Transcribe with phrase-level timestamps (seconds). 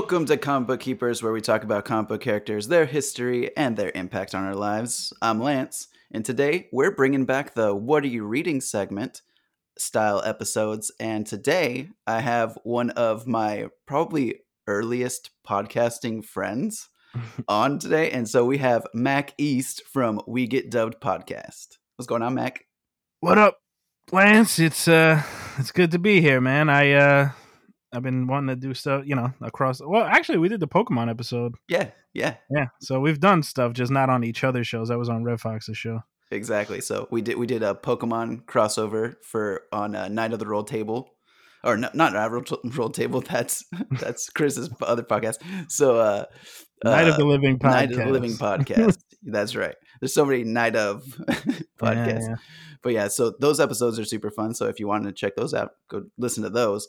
[0.00, 3.76] Welcome to Comic Book Keepers, where we talk about comic book characters, their history, and
[3.76, 5.12] their impact on our lives.
[5.20, 9.20] I'm Lance, and today we're bringing back the What Are You Reading segment
[9.76, 10.90] style episodes.
[10.98, 16.88] And today I have one of my probably earliest podcasting friends
[17.46, 18.10] on today.
[18.10, 21.76] And so we have Mac East from We Get Dubbed Podcast.
[21.96, 22.64] What's going on, Mac?
[23.20, 23.58] What up,
[24.10, 24.58] Lance?
[24.58, 25.22] It's uh
[25.58, 26.70] it's good to be here, man.
[26.70, 27.30] I uh
[27.92, 31.10] I've been wanting to do stuff, you know, across well, actually we did the Pokemon
[31.10, 31.54] episode.
[31.68, 32.36] Yeah, yeah.
[32.50, 32.66] Yeah.
[32.80, 34.90] So we've done stuff just not on each other's shows.
[34.90, 36.00] I was on Red Fox's show.
[36.30, 36.80] Exactly.
[36.80, 40.62] So we did we did a Pokemon crossover for on a Night of the Roll
[40.62, 41.10] Table,
[41.64, 42.44] or not not a roll,
[42.76, 43.20] roll Table.
[43.28, 45.38] That's that's Chris's other podcast.
[45.68, 46.26] So uh,
[46.84, 47.70] Night uh, of the Living podcast.
[47.70, 48.98] Night of the Living podcast.
[49.24, 49.74] that's right.
[50.00, 51.02] There's so many Night of
[51.78, 52.34] podcasts, Yeah, yeah.
[52.82, 53.08] but yeah.
[53.08, 54.54] So those episodes are super fun.
[54.54, 56.86] So if you wanted to check those out, go listen to those.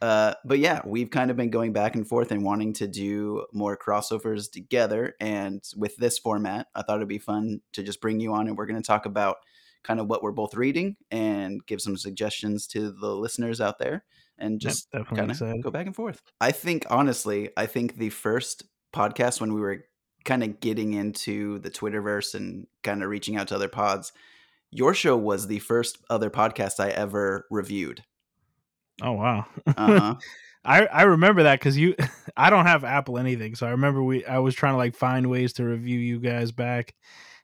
[0.00, 3.46] Uh, but yeah, we've kind of been going back and forth and wanting to do
[3.52, 5.14] more crossovers together.
[5.20, 8.56] And with this format, I thought it'd be fun to just bring you on and
[8.56, 9.36] we're going to talk about
[9.82, 14.04] kind of what we're both reading and give some suggestions to the listeners out there
[14.38, 16.22] and just definitely kind of go back and forth.
[16.40, 19.84] I think, honestly, I think the first podcast when we were
[20.24, 24.12] kind of getting into the Twitterverse and kind of reaching out to other pods,
[24.70, 28.02] your show was the first other podcast I ever reviewed.
[29.02, 29.46] Oh wow.
[29.66, 30.14] Uh huh.
[30.64, 31.94] I, I remember that because you
[32.36, 33.54] I don't have Apple anything.
[33.54, 36.52] So I remember we I was trying to like find ways to review you guys
[36.52, 36.94] back.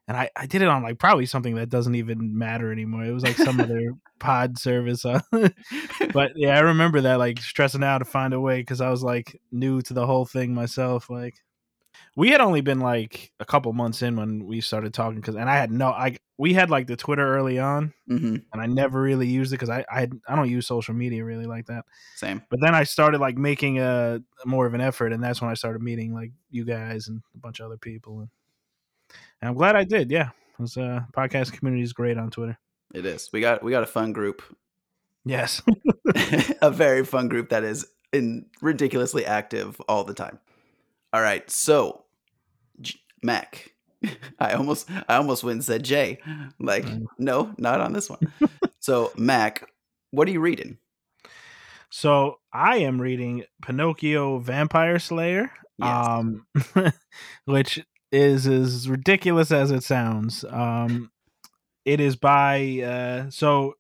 [0.09, 3.05] And I, I did it on like probably something that doesn't even matter anymore.
[3.05, 5.05] It was like some other pod service.
[5.05, 5.21] uh,
[6.13, 9.05] but yeah, I remember that like stressing out to find a way because I was
[9.05, 11.09] like new to the whole thing myself.
[11.09, 11.37] Like
[12.17, 15.49] we had only been like a couple months in when we started talking because and
[15.49, 19.01] I had no I we had like the Twitter early on hmm and I never
[19.01, 21.85] really used it because I, I I don't use social media really like that.
[22.17, 22.43] Same.
[22.51, 25.55] But then I started like making a more of an effort, and that's when I
[25.55, 28.21] started meeting like you guys and a bunch of other people.
[28.21, 28.29] And,
[29.41, 30.11] and I'm glad I did.
[30.11, 32.59] Yeah, was, uh, podcast community is great on Twitter.
[32.95, 33.31] It is.
[33.33, 34.43] We got we got a fun group,
[35.25, 35.63] Yes,
[36.63, 40.39] a very fun group that is in ridiculously active all the time.
[41.13, 42.05] All right, so
[42.81, 43.73] J- Mac,
[44.39, 46.19] I almost I almost went and said Jay.
[46.59, 47.05] Like, Mm.
[47.19, 48.21] no, not on this one.
[48.81, 49.69] so Mac,
[50.11, 50.79] what are you reading?
[51.91, 56.07] so I am reading Pinocchio Vampire Slayer, Yes.
[56.09, 56.47] um,
[57.45, 60.45] which is as ridiculous as it sounds.
[60.49, 61.11] Um,
[61.85, 63.75] it is by uh, so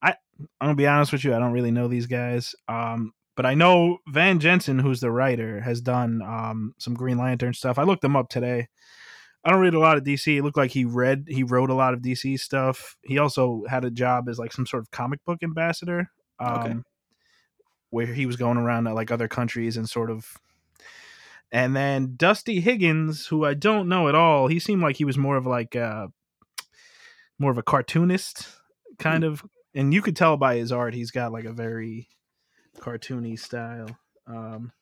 [0.00, 0.14] I
[0.60, 2.54] I'm gonna be honest with you, I don't really know these guys.
[2.68, 7.54] Um, but I know Van Jensen, who's the writer, has done um some Green Lantern
[7.54, 7.78] stuff.
[7.78, 8.68] I looked him up today.
[9.44, 10.36] I don't read a lot of DC.
[10.36, 12.96] It looked like he read he wrote a lot of DC stuff.
[13.04, 16.10] He also had a job as like some sort of comic book ambassador.
[16.40, 16.74] Um Okay.
[17.90, 20.26] where he was going around to like other countries and sort of
[21.52, 25.16] and then Dusty Higgins, who I don't know at all, he seemed like he was
[25.16, 26.08] more of like uh
[27.38, 28.48] more of a cartoonist
[28.98, 29.44] kind of
[29.74, 32.08] and you could tell by his art he's got like a very
[32.80, 33.88] cartoony style.
[34.26, 34.72] Um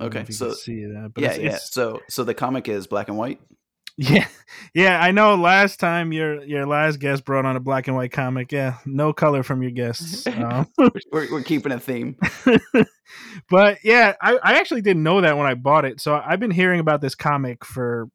[0.00, 1.44] I don't know Okay, so see that, but yeah, it's, yeah.
[1.46, 3.40] it's- So so the comic is black and white.
[4.00, 4.28] yeah,
[4.74, 5.00] yeah.
[5.02, 5.34] I know.
[5.34, 8.52] Last time your your last guest brought on a black and white comic.
[8.52, 10.24] Yeah, no color from your guests.
[10.38, 12.16] Um, We're, we're keeping a theme.
[13.50, 16.00] but yeah, I, I actually didn't know that when I bought it.
[16.00, 18.08] So I've been hearing about this comic for,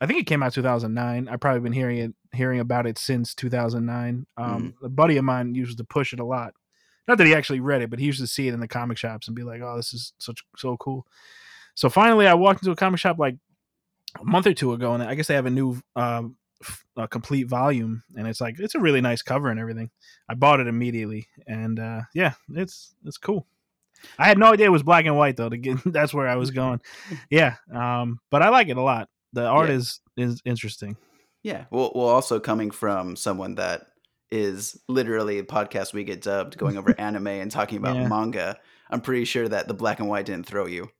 [0.00, 1.28] I think it came out 2009.
[1.28, 4.26] I've probably been hearing it, hearing about it since 2009.
[4.36, 6.52] Um, A buddy of mine used to push it a lot.
[7.08, 8.98] Not that he actually read it, but he used to see it in the comic
[8.98, 11.06] shops and be like, "Oh, this is such so cool."
[11.74, 13.36] So finally, I walked into a comic shop like
[14.20, 17.08] a month or two ago, and I guess they have a new um, f- a
[17.08, 19.90] complete volume, and it's like it's a really nice cover and everything.
[20.28, 23.46] I bought it immediately, and uh, yeah, it's it's cool.
[24.18, 25.48] I had no idea it was black and white though.
[25.48, 26.80] To get that's where I was going.
[27.30, 29.08] Yeah, um, but I like it a lot.
[29.32, 29.76] The art Yeah.
[29.76, 30.96] is is interesting.
[31.42, 31.64] Yeah.
[31.70, 33.86] Well, well, also coming from someone that
[34.30, 38.08] is literally a podcast we get dubbed going over anime and talking about Yeah.
[38.08, 38.58] manga.
[38.90, 40.90] I'm pretty sure that the black and white didn't throw you.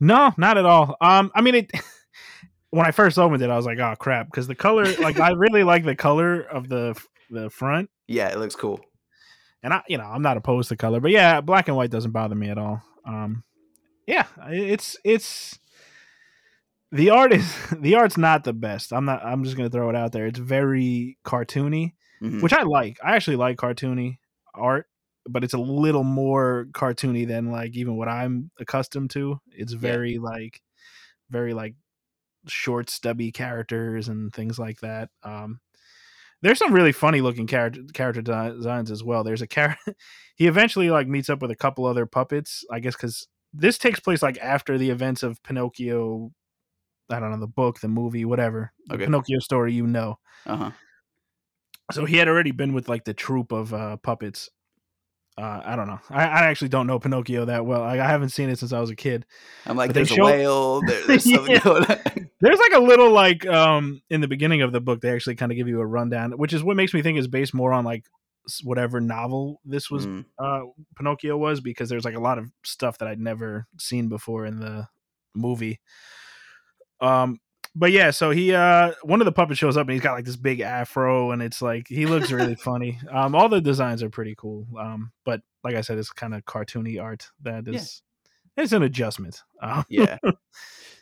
[0.00, 0.96] No, not at all.
[1.00, 1.70] Um, I mean it.
[2.70, 5.32] When I first opened it, I was like, "Oh crap!" Because the color, like, I
[5.32, 6.98] really like the color of the
[7.30, 8.80] the front, Yeah, it looks cool.
[9.62, 12.12] and I, you know, I'm not opposed to color, but yeah, black and white doesn't
[12.12, 12.82] bother me at all.
[13.06, 13.44] Um,
[14.06, 15.58] yeah, it's it's
[16.90, 18.90] the art is the art's not the best.
[18.90, 19.22] I'm not.
[19.22, 20.26] I'm just gonna throw it out there.
[20.26, 21.92] It's very cartoony,
[22.22, 22.42] Mhm.
[22.42, 22.98] which I like.
[23.02, 24.18] I actually like cartoony
[24.54, 24.86] art,
[25.28, 29.40] but it's a little more cartoony than like even what I'm accustomed to.
[29.52, 30.62] It's very like
[31.30, 31.74] very like
[32.48, 35.10] short stubby characters and things like that.
[35.24, 35.60] Um
[36.42, 39.24] there's some really funny looking character character designs as well.
[39.24, 39.94] There's a character
[40.36, 44.00] he eventually like meets up with a couple other puppets, I guess cuz this takes
[44.00, 46.32] place like after the events of Pinocchio.
[47.10, 48.72] I don't know the book, the movie, whatever.
[48.86, 50.18] The Pinocchio story, you know.
[50.46, 50.70] Uh huh.
[51.90, 54.48] So he had already been with like the troupe of uh, puppets.
[55.36, 56.00] Uh, I don't know.
[56.10, 57.82] I, I actually don't know Pinocchio that well.
[57.82, 59.24] I, I haven't seen it since I was a kid.
[59.66, 60.82] I'm like, But there's a whale.
[60.82, 61.60] There, there's something Yeah.
[61.60, 61.98] going on.
[62.40, 65.52] There's like a little like um in the beginning of the book they actually kind
[65.52, 67.84] of give you a rundown, which is what makes me think is based more on
[67.84, 68.04] like
[68.64, 70.60] whatever novel this was Mm, uh
[70.96, 74.58] Pinocchio was because there's like a lot of stuff that I'd never seen before in
[74.58, 74.88] the
[75.34, 75.80] movie.
[77.00, 77.38] Um
[77.74, 80.24] but yeah, so he uh one of the puppets shows up and he's got like
[80.24, 82.98] this big afro and it's like he looks really funny.
[83.10, 84.66] Um all the designs are pretty cool.
[84.78, 88.02] Um but like I said it's kind of cartoony art that is
[88.56, 88.62] Yeah.
[88.64, 89.42] it's an adjustment.
[89.60, 90.18] Um, yeah.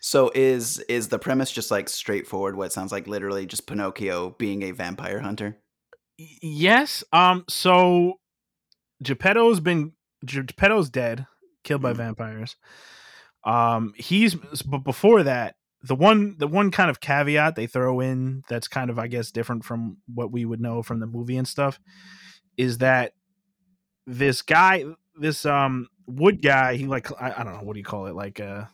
[0.03, 2.57] So is is the premise just like straightforward?
[2.57, 5.59] What sounds like literally just Pinocchio being a vampire hunter?
[6.41, 7.05] Yes.
[7.13, 7.45] Um.
[7.51, 8.15] So
[9.03, 9.93] Geppetto's been
[10.25, 11.27] Geppetto's dead,
[11.65, 11.97] killed by Mhm.
[11.97, 12.57] vampires.
[13.45, 13.93] Um.
[13.97, 18.69] He's but before that, the one the one kind of caveat they throw in that's
[18.69, 21.81] kind of I guess different from what we would know from the movie and stuff
[22.57, 23.13] is that
[24.07, 24.85] this guy,
[25.19, 28.15] this um wood guy, he like I, I don't know what do you call it
[28.15, 28.65] like uh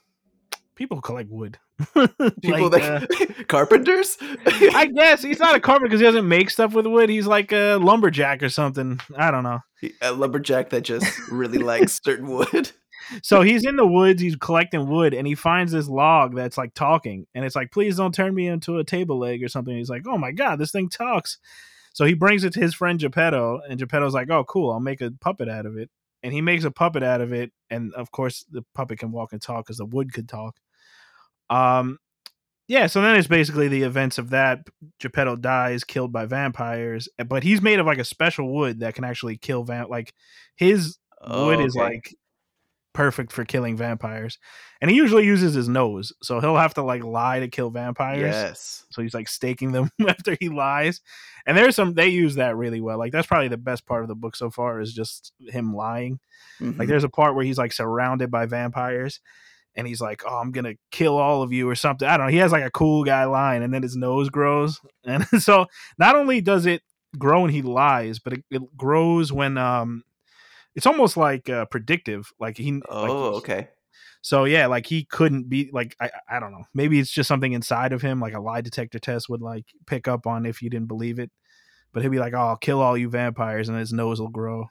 [0.75, 1.59] people collect wood.
[1.95, 4.17] People Like, uh, that carpenters.
[4.21, 7.11] I guess he's not a carpenter because he doesn't make stuff with wood.
[7.11, 8.99] He's like a lumberjack or something.
[9.17, 9.61] I don't know.
[10.01, 12.71] a lumberjack that just really likes certain wood.
[13.23, 16.75] So he's in the woods, he's collecting wood, and he finds this log that's like
[16.75, 19.91] talking, and it's like, "Please don't turn me into a table leg or something." He's
[19.91, 21.39] like, "Oh my god, this thing talks!"
[21.93, 25.01] So he brings it to his friend Geppetto, and Geppetto's like, "Oh, cool, I'll make
[25.01, 25.91] a puppet out of it."
[26.23, 29.33] And he makes a puppet out of it, and of course, the puppet can walk
[29.33, 30.57] and talk because the wood could talk.
[31.51, 31.99] Um,
[32.69, 32.87] yeah.
[32.87, 34.67] So then it's basically the events of that.
[35.01, 39.05] Geppetto dies, killed by vampires, but he's made of like a special wood that can
[39.05, 39.89] actually kill vamp.
[39.91, 40.13] Like
[40.57, 41.95] his wood is Oh, Okay.
[41.95, 42.15] like
[42.97, 44.39] perfect for killing vampires
[44.81, 48.21] and he usually uses his nose so he'll have to like lie to kill vampires
[48.35, 48.87] yes.
[48.91, 51.03] so he's like staking them after he lies
[51.47, 54.09] and there's some they use that really well like that's probably the best part of
[54.09, 56.19] the book so far is just him lying
[56.61, 56.87] like Mhm.
[56.89, 59.21] there's a part where he's like surrounded by vampires
[59.75, 62.33] and he's like oh i'm gonna kill all of you or something i don't know
[62.33, 65.67] he has like a cool guy line and then his nose grows and so
[65.99, 66.81] not only does it
[67.19, 70.03] grow when he lies but it, it grows when um
[70.77, 73.69] it's almost like uh, predictive like he Oh, like, okay.
[74.23, 77.53] so yeah like he couldn't be like I, I don't know maybe it's just something
[77.53, 80.71] inside of him like a lie detector test would like pick up on if you
[80.71, 81.31] didn't believe it
[81.93, 84.67] but he'd be like oh i'll kill all you vampires and his nose will grow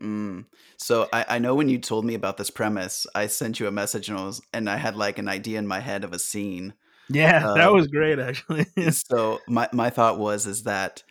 [0.00, 0.44] Mm.
[0.76, 3.72] So I, I know when you told me about this premise, I sent you a
[3.72, 6.18] message and I was and I had like an idea in my head of a
[6.18, 6.74] scene.
[7.08, 11.02] yeah that Uh, was great actually so my my thought was is that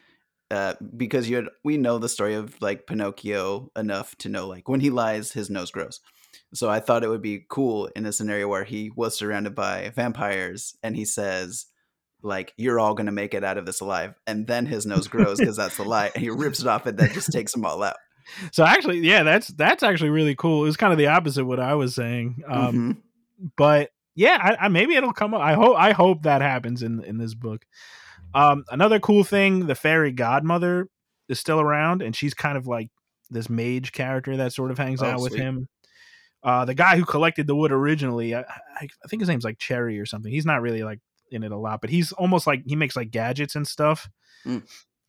[0.51, 4.67] uh, because you had we know the story of like Pinocchio enough to know like
[4.69, 5.99] when he lies his nose grows.
[6.53, 9.91] So I thought it would be cool in a scenario where he was surrounded by
[9.95, 11.65] vampires and he says
[12.21, 15.07] like you're all going to make it out of this alive and then his nose
[15.07, 17.65] grows because that's the lie and he rips it off and then just takes them
[17.65, 17.97] all out.
[18.51, 21.47] so actually yeah that's that's actually really cool it was kind of the opposite of
[21.47, 22.73] what i was saying um
[23.43, 23.51] Mhm.
[23.55, 27.03] but yeah I, I maybe it'll come up i hope i hope that happens in
[27.03, 27.65] in this book
[28.35, 30.87] um another cool thing the fairy godmother
[31.29, 32.89] is still around and she's kind of like
[33.31, 35.67] this mage character that sort of hangs Oh, out with him
[36.43, 39.57] uh the guy who collected the wood originally I, I, I think his name's like
[39.57, 40.99] cherry or something he's not really like
[41.31, 44.07] in it a lot but he's almost like he makes like gadgets and stuff
[44.45, 44.61] Mm.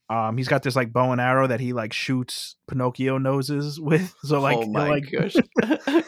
[0.09, 4.15] um he's got this like bow and arrow that he like shoots pinocchio noses with
[4.25, 5.35] so like oh my like gosh.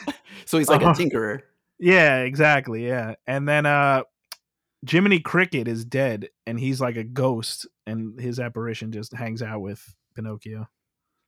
[0.47, 0.93] so he's like Uh-huh.
[0.93, 1.41] a tinkerer.
[1.79, 2.87] yeah, exactly.
[2.87, 3.17] Yeah.
[3.27, 4.05] And then uh
[4.87, 9.61] Jiminy Cricket is dead and he's like a ghost and his apparition just hangs out
[9.61, 10.69] with Pinocchio.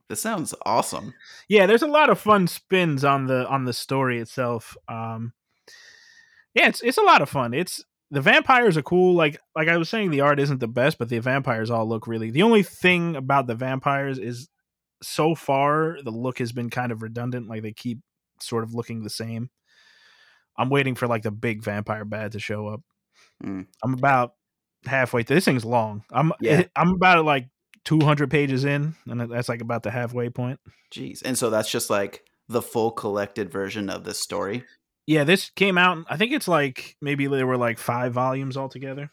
[0.09, 1.15] This sounds awesome.
[1.49, 4.77] Yeah, there's a lot of fun spins on the on the story itself.
[4.89, 5.33] Um
[6.55, 7.55] Yeah, it's it's a lot of fun.
[7.55, 9.15] It's the vampires are cool.
[9.15, 12.07] Like like I was saying the art isn't the best, but the vampires all look
[12.07, 12.31] really.
[12.31, 14.49] The only thing about the vampires is
[15.03, 18.01] so far the look has been kind of redundant like they keep
[18.41, 19.51] sort of looking the same.
[20.57, 22.83] I'm waiting for like the big vampire bad to show up.
[23.45, 23.67] Mm.
[23.83, 24.35] I'm about
[24.87, 25.23] halfway.
[25.23, 25.37] Through.
[25.37, 26.05] This thing's long.
[26.13, 26.65] I'm Yeah.
[26.77, 27.49] I'm about like
[27.85, 30.61] 200 pages in, and that's like about the halfway point.
[30.93, 31.23] Jeez.
[31.25, 34.65] And so that's just like the full collected version of this story.
[35.07, 36.05] Yeah, this came out.
[36.09, 39.11] I think it's like maybe there were like five volumes altogether,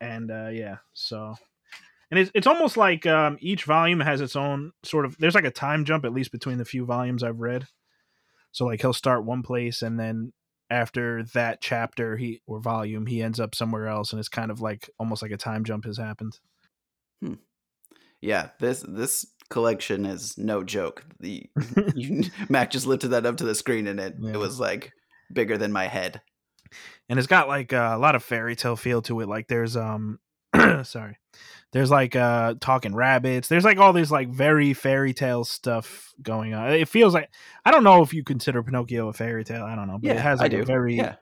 [0.00, 1.34] and uh yeah, so
[2.10, 5.16] and it's it's almost like um each volume has its own sort of.
[5.18, 7.66] There's like a time jump at least between the few volumes I've read.
[8.52, 10.32] So like he'll start one place and then
[10.70, 14.60] after that chapter he or volume he ends up somewhere else and it's kind of
[14.60, 16.38] like almost like a time jump has happened.
[18.20, 21.04] Yeah, this this collection is no joke.
[21.20, 21.48] The
[21.94, 24.32] you, Mac just lifted that up to the screen and it Yeah.
[24.32, 24.92] it was like
[25.32, 26.22] bigger than my head.
[27.08, 29.28] and it's got like a lot of fairy tale feel to it.
[29.28, 30.18] Like there's um,
[30.82, 31.18] sorry,
[31.72, 33.48] there's like uh talking rabbits.
[33.48, 36.72] There's like all this like very fairy tale stuff going on.
[36.72, 37.30] It feels like
[37.64, 39.64] I don't know if you consider Pinocchio a fairy tale.
[39.64, 41.16] I don't know, but Yeah, it has like a very Yeah.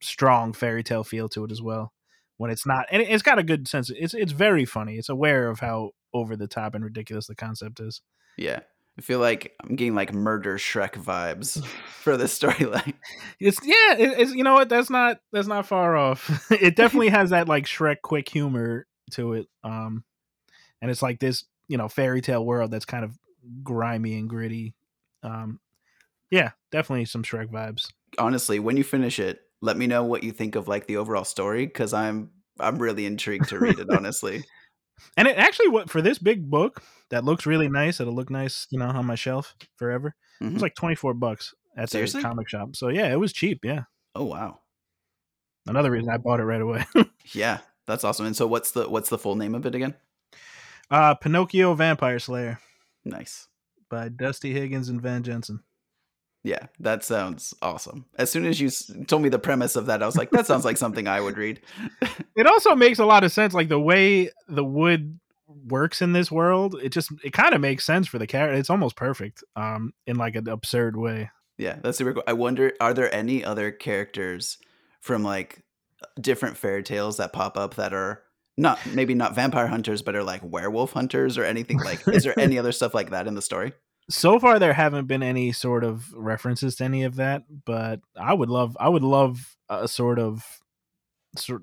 [0.00, 1.92] strong fairy tale feel to it as well.
[2.36, 3.90] When it's not, and it- it's got a good sense.
[3.96, 4.96] It's it's very funny.
[4.96, 8.02] It's aware of how over the top and ridiculous the concept is.
[8.36, 8.60] Yeah.
[8.96, 11.64] I feel like I'm getting like murder Shrek vibes
[12.00, 12.94] for this storyline.
[13.40, 14.68] It's yeah, it, it's you know what?
[14.68, 16.48] That's not that's not far off.
[16.52, 19.48] it definitely has that like Shrek quick humor to it.
[19.62, 20.04] Um,
[20.82, 23.18] and it's like this you know fairy tale world that's kind of
[23.62, 24.74] grimy and gritty.
[25.22, 25.60] Um,
[26.30, 27.92] yeah, definitely some Shrek vibes.
[28.18, 31.24] Honestly, when you finish it, let me know what you think of like the overall
[31.24, 32.30] story cuz I'm
[32.60, 34.44] I'm really intrigued to read it honestly.
[35.16, 38.00] And it actually what for this big book that looks really nice.
[38.00, 40.14] It'll look nice, you know, on my shelf forever.
[40.40, 40.52] It Mhm.
[40.54, 42.22] was like twenty four bucks at Seriously?
[42.22, 42.76] the comic shop.
[42.76, 43.64] So yeah, it was cheap.
[43.64, 43.84] Yeah,
[44.14, 44.60] Oh wow.
[45.66, 46.84] another reason I bought it right away.
[47.32, 48.26] Yeah, that's awesome.
[48.26, 49.94] And so what's the what's the full name of it again?
[50.90, 52.58] uh, Pinocchio Vampire Slayer
[53.04, 53.48] Nice.
[53.88, 55.60] by Dusty Higgins and Van Jensen.
[56.42, 58.04] Yeah, that sounds awesome.
[58.18, 60.46] As soon as you s- told me the premise of that, I was like, that
[60.46, 61.62] sounds like something I would read.
[62.36, 65.18] it also makes a lot of sense like the way the wood
[65.66, 68.70] works in this world it just it kind of makes sense for the character it's
[68.70, 72.24] almost perfect um in like an absurd way Yeah, that's super cool.
[72.26, 74.58] I wonder, are there any other characters
[75.00, 75.62] from like
[76.20, 78.22] different fairy tales that pop up that are
[78.56, 82.06] not maybe not vampire hunters, but are like werewolf hunters or anything like?
[82.08, 83.72] is there any other stuff like that in the story?
[84.10, 88.34] so far there haven't been any sort of references to any of that but i
[88.34, 90.44] would love i would love a sort of
[91.38, 91.62] sort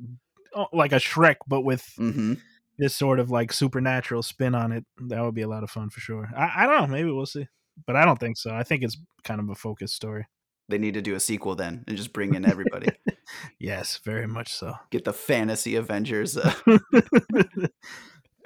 [0.55, 2.33] oh, like a shrek but with Mm-hmm.
[2.79, 5.91] this sort of like supernatural spin on it that would be a lot of fun
[5.91, 7.47] for sure i, I don't know maybe we'll see
[7.85, 10.25] but i don't think so i think it's kind of a focused story
[10.67, 12.87] They need to do a sequel then and just bring in everybody.
[13.59, 16.37] yes very much so Get the fantasy Avengers.
[16.37, 16.53] Uh,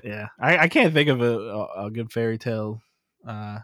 [0.03, 2.81] yeah, I, I can't think of a, a, a good fairy tale
[3.27, 3.59] uh,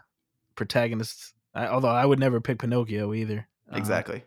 [0.54, 1.34] protagonist.
[1.54, 3.48] I, although I would never pick Pinocchio either.
[3.72, 4.24] Uh, exactly.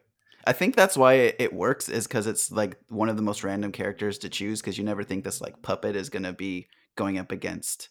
[0.48, 3.44] I think that's why it, it works is because it's like one of the most
[3.44, 7.18] random characters to choose because you never think this like puppet is gonna be going
[7.18, 7.90] up against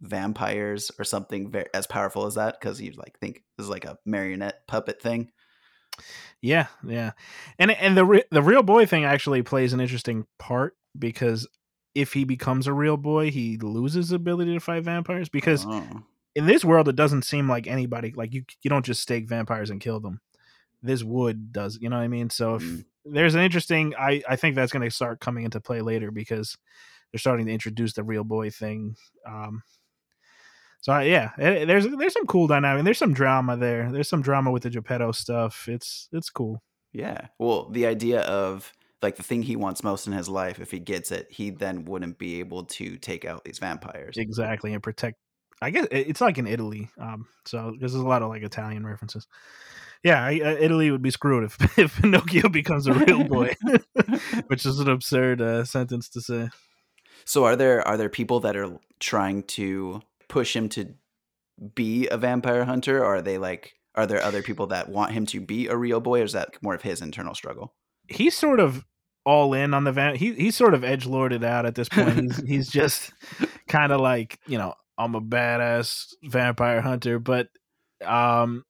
[0.00, 3.84] vampires or something very, as powerful as that because you like think this is like
[3.84, 5.30] a marionette puppet thing.
[6.42, 7.12] Yeah, yeah,
[7.58, 11.46] and and the re- the real boy thing actually plays an interesting part because
[11.94, 16.02] if he becomes a real boy, he loses the ability to fight vampires because Oh.
[16.34, 19.70] in this world it doesn't seem like anybody like you you don't just stake vampires
[19.70, 20.20] and kill them.
[20.82, 22.30] This wood does, you know what I mean?
[22.30, 22.84] So if Mm.
[23.04, 26.56] there's an interesting I I think that's going to start coming into play later because
[27.12, 28.96] they're starting to introduce the real boy thing.
[29.26, 29.62] Um
[30.80, 32.84] so yeah, eh, there's there's some cool dynamic.
[32.84, 33.90] There's some drama there.
[33.92, 35.68] There's some drama with the Geppetto stuff.
[35.68, 36.62] It's it's cool.
[36.92, 37.28] Yeah.
[37.38, 38.72] Well, the idea of
[39.02, 41.84] like the thing he wants most in his life, if he gets it, he then
[41.84, 44.16] wouldn't be able to take out these vampires.
[44.16, 45.18] Exactly, and protect.
[45.62, 46.88] I guess it's like in Italy.
[46.98, 49.26] Um, so because there's a lot of like Italian references.
[50.02, 53.54] Yeah, I, uh, Italy would be screwed if, if Pinocchio becomes a real boy,
[54.46, 56.48] which is an absurd uh, sentence to say.
[57.26, 60.94] So are there are there people that are trying to push him to
[61.74, 65.26] be a vampire hunter or are they like are there other people that want him
[65.26, 67.74] to be a real boy or is that more of his internal struggle?
[68.08, 68.84] He's sort of
[69.26, 70.16] all in on the van.
[70.16, 72.18] He he's sort of edge lorded out at this point.
[72.18, 73.12] He's he's just
[73.68, 77.48] kind of like you know I'm a badass vampire hunter, but
[78.04, 78.64] um.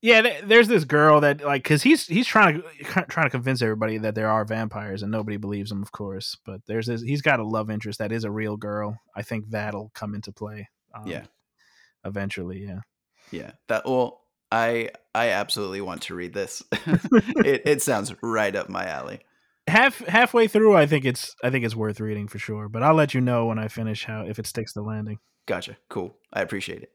[0.00, 3.98] Yeah, there's this girl that like because he's he's trying to trying to convince everybody
[3.98, 6.36] that there are vampires and nobody believes him, of course.
[6.46, 9.00] But there's this he's got a love interest that is a real girl.
[9.16, 10.68] I think that'll come into play.
[10.94, 11.24] Um, Yeah.
[12.04, 12.64] eventually.
[12.64, 12.80] Yeah,
[13.32, 13.50] Yeah.
[13.66, 14.20] That well
[14.52, 16.62] I I absolutely want to read this.
[16.72, 19.20] it it sounds right up my alley.
[19.66, 22.68] half halfway through, I think it's I think it's worth reading for sure.
[22.68, 25.18] But I'll let you know when I finish how if it sticks the landing.
[25.46, 25.76] Gotcha.
[25.88, 26.14] Cool.
[26.32, 26.92] I appreciate it.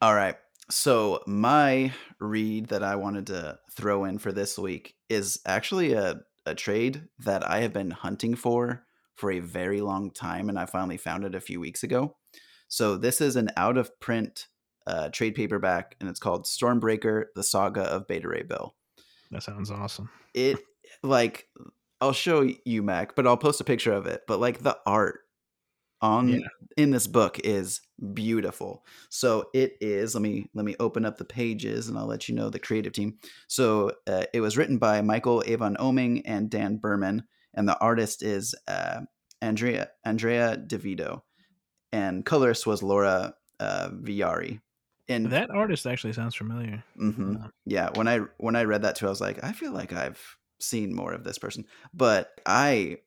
[0.00, 0.36] All right.
[0.70, 6.20] So, my read that I wanted to throw in for this week is actually a,
[6.46, 8.84] a trade that I have been hunting for
[9.16, 12.16] for a very long time, and I finally found it a few weeks ago.
[12.68, 14.46] So, this is an out of print
[14.86, 18.74] uh, trade paperback, and it's called Stormbreaker The Saga of Beta Ray Bill.
[19.32, 20.08] That sounds awesome.
[20.34, 20.58] It,
[21.02, 21.48] like,
[22.00, 24.22] I'll show you, Mac, but I'll post a picture of it.
[24.28, 25.20] But, like, the art
[26.02, 26.38] on Yeah.
[26.76, 27.80] in this book is
[28.14, 28.84] beautiful.
[29.08, 30.14] So it is.
[30.14, 32.92] Let me let me open up the pages and I'll let you know the creative
[32.92, 33.18] team.
[33.48, 38.22] So uh, it was written by Michael Avon Oeming and Dan Berman, and the artist
[38.22, 39.00] is uh,
[39.42, 41.24] Andrea Andrea Di Vito.
[41.92, 44.60] and colorist was Laura uh, Villari.
[45.08, 46.84] And that artist actually sounds familiar.
[46.96, 47.34] hmm
[47.66, 50.36] yeah, when I when I read that too, I was like, I feel like I've
[50.60, 51.64] seen more of this person.
[51.92, 52.98] But I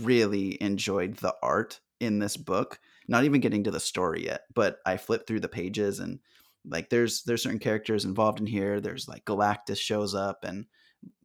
[0.00, 2.80] really enjoyed the art in this book.
[3.08, 6.20] Not even getting to the story yet, but I flipped through the pages and
[6.64, 8.80] like there's there's certain characters involved in here.
[8.80, 10.66] There's like Galactus shows up and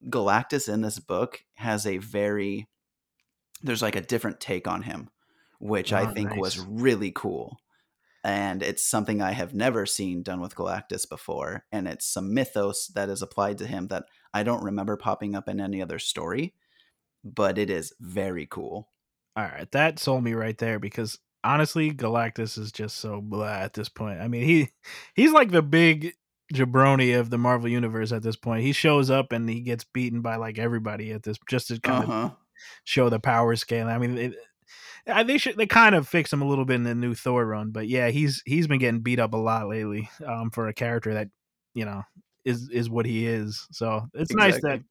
[0.10, 2.68] Galactus in this book has a very
[3.62, 5.10] there's like a different take on him,
[5.60, 7.58] which I Oh, think was really cool.
[8.24, 11.66] And it's something I have never seen done with Galactus before.
[11.72, 15.48] And it's some mythos that is applied to him that I don't remember popping up
[15.48, 16.54] in any other story,
[17.24, 18.90] but it is very cool.
[19.38, 23.74] All right, that sold me right there because honestly, Galactus is just so blah at
[23.74, 24.20] this point.
[24.20, 24.70] I mean, he
[25.14, 26.14] he's like the big
[26.54, 28.64] jabroni of the Marvel universe at this point.
[28.64, 32.10] He shows up and he gets beaten by like everybody at this just to kind
[32.10, 32.32] Uh of
[32.84, 33.88] show the power scale.
[33.88, 34.36] I mean, it,
[35.06, 37.46] I, they should they kind of fix him a little bit in the new Thor
[37.46, 40.74] run, but yeah, he's he's been getting beat up a lot lately um, for a
[40.74, 41.28] character that
[41.76, 42.02] you know
[42.44, 43.68] is is what he is.
[43.72, 44.82] So it's nice that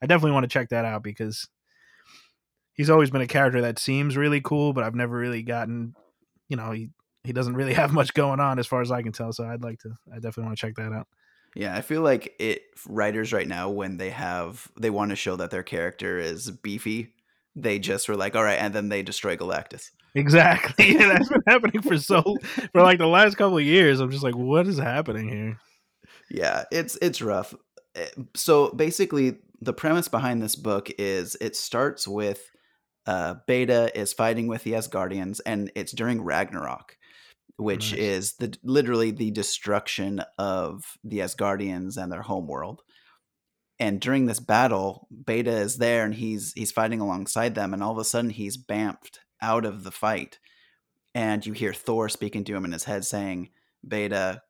[0.00, 1.48] I definitely want to check that out because
[2.76, 5.94] he's always been a character that seems really cool, but I've never really gotten,
[6.48, 6.90] you know, he
[7.24, 9.32] he doesn't really have much going on as far as I can tell.
[9.32, 11.08] So I'd like to, I definitely want to check that out.
[11.54, 15.36] Yeah, I feel like it writers right now when they have they want to show
[15.36, 17.14] that their character is beefy,
[17.54, 19.90] they just were like, all right, and then they destroy Galactus.
[20.14, 22.22] Exactly, yeah, that's been happening for so
[22.72, 24.00] for like the last couple of years.
[24.00, 25.58] I'm just like, what is happening here?
[26.30, 27.54] Yeah, it's it's rough.
[27.94, 32.50] Eh, So basically, the premise behind this book is it starts with
[33.06, 36.96] uh, Beta is fighting with the Asgardians, and it's during Ragnarok,
[37.56, 38.00] which Nice.
[38.00, 42.82] is the literally the destruction of the Asgardians and their homeworld.
[43.78, 47.92] And during this battle, Beta is there, and he's he's fighting alongside them, and all
[47.92, 50.38] of a sudden he's bamfed out of the fight,
[51.14, 53.50] and you hear Thor speaking to him in his head, saying,
[53.86, 54.42] "Beta,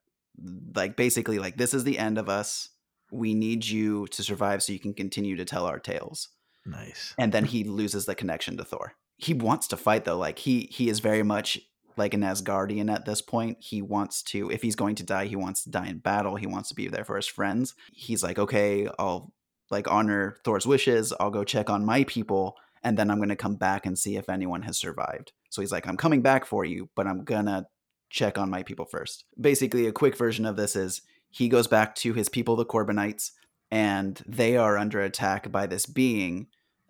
[0.74, 2.70] like basically like this is the end of us.
[3.12, 6.28] We need you to survive so you can continue to tell our tales."
[6.66, 7.14] Nice.
[7.18, 8.94] and then he loses the connection to Thor.
[9.16, 10.18] He wants to fight though.
[10.18, 11.58] Like he he is very much
[11.96, 13.58] like an Asgardian at this point.
[13.60, 16.36] He wants to if he's going to die, he wants to die in battle.
[16.36, 17.74] He wants to be there for his friends.
[17.92, 19.32] He's like, "Okay, I'll
[19.70, 21.12] like honor Thor's wishes.
[21.18, 24.16] I'll go check on my people and then I'm going to come back and see
[24.16, 27.46] if anyone has survived." So he's like, "I'm coming back for you, but I'm going
[27.46, 27.66] to
[28.10, 29.24] check on my people first.
[29.40, 33.32] Basically, a quick version of this is he goes back to his people, the Korbinites,
[33.70, 36.46] and they are under attack by this being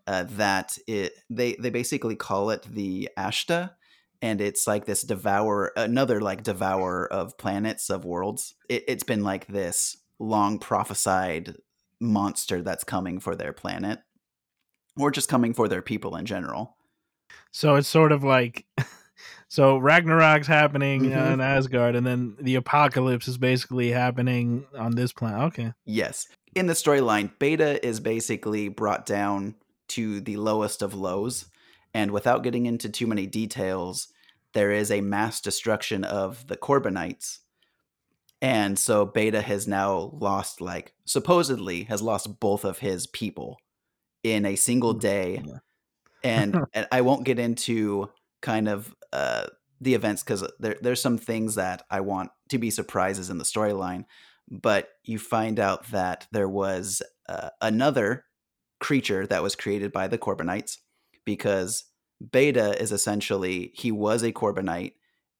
[0.07, 3.73] uh, that it they they basically call it the Ashta,
[4.23, 8.55] and it's like this devour another like devourer of planets of worlds.
[8.69, 11.55] It, it's been like this long prophesied
[12.01, 13.99] monster that's coming for their planet,
[14.99, 16.77] or just coming for their people in general.
[17.51, 18.67] So it's sort of like,
[19.49, 21.33] so Ragnarok's happening Mhm.
[21.35, 25.41] in Asgard, and then the apocalypse is basically happening on this planet.
[25.45, 25.73] Okay.
[25.85, 26.27] Yes.
[26.57, 29.57] In the storyline, Beta is basically brought down
[29.89, 31.51] to the lowest of lows.
[31.93, 34.09] And without getting into too many details,
[34.55, 37.41] there is a mass destruction of the Korbinites.
[38.41, 43.59] And so Beta has now lost, like, supposedly has lost both of his people
[44.23, 45.45] in a single day.
[46.25, 49.47] And, and I won't get into kind of uh,
[49.81, 53.45] the events because there, there's some things that I want to be surprises in the
[53.45, 54.07] storyline
[54.51, 58.25] but you find out that there was uh, another
[58.81, 60.77] creature that was created by the Korbinites
[61.25, 61.85] because
[62.33, 64.93] Beta is essentially he was a Korbinite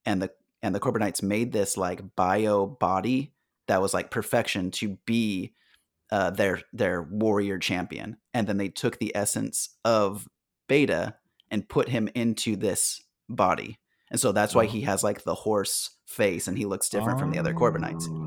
[0.05, 0.31] and the
[0.63, 3.33] and the Korbinites made this like bio body
[3.69, 5.55] that was like perfection to be
[6.11, 10.27] uh, their their warrior champion and then they took the essence of
[10.69, 11.15] Beta
[11.51, 13.79] and put him into this body
[14.11, 14.69] and so that's why Oh.
[14.69, 18.26] he has like the horse face and he looks different from the other Korbinites Oh.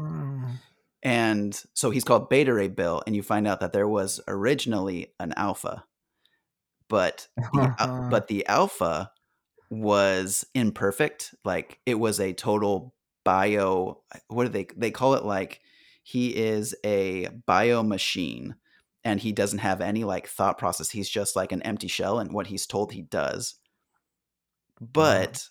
[1.01, 5.13] And so he's called Beta Ray Bill, and you find out that there was originally
[5.19, 5.85] an alpha,
[6.87, 9.11] but the, but the alpha
[9.69, 11.33] was imperfect.
[11.45, 14.01] Like it was a total bio.
[14.27, 15.23] What do they they call it?
[15.23, 15.61] Like
[16.03, 18.55] he is a bio machine,
[19.05, 20.89] and he doesn't have any like thought process.
[20.89, 23.55] He's just like an empty shell, and what he's told he does.
[24.81, 25.47] But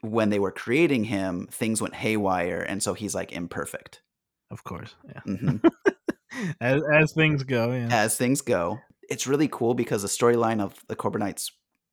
[0.00, 4.02] when they were creating him, things went haywire, and so he's like imperfect.
[4.50, 4.94] Of course.
[5.06, 5.20] Yeah.
[5.36, 5.56] hmm
[6.60, 7.72] as, as things go.
[7.72, 7.88] Yeah.
[7.90, 8.78] as things go.
[9.08, 11.50] It's really cool because the storyline of the Korbinites,